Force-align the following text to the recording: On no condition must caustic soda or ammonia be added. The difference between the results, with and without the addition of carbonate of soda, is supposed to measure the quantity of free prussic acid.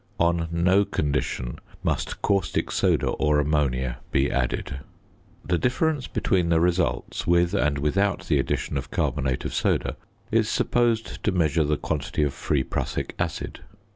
On 0.19 0.47
no 0.51 0.83
condition 0.83 1.59
must 1.83 2.23
caustic 2.23 2.71
soda 2.71 3.05
or 3.09 3.39
ammonia 3.39 3.99
be 4.11 4.31
added. 4.31 4.79
The 5.45 5.59
difference 5.59 6.07
between 6.07 6.49
the 6.49 6.59
results, 6.59 7.27
with 7.27 7.53
and 7.53 7.77
without 7.77 8.25
the 8.25 8.39
addition 8.39 8.77
of 8.77 8.89
carbonate 8.89 9.45
of 9.45 9.53
soda, 9.53 9.97
is 10.31 10.49
supposed 10.49 11.23
to 11.23 11.31
measure 11.31 11.63
the 11.63 11.77
quantity 11.77 12.23
of 12.23 12.33
free 12.33 12.63
prussic 12.63 13.13
acid. 13.19 13.59